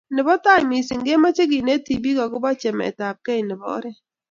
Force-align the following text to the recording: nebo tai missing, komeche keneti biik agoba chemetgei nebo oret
nebo 0.15 0.31
tai 0.45 0.61
missing, 0.69 1.01
komeche 1.07 1.43
keneti 1.51 1.93
biik 2.03 2.19
agoba 2.25 2.49
chemetgei 2.61 3.41
nebo 3.47 3.63
oret 3.77 3.97